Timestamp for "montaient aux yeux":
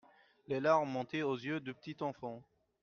0.89-1.59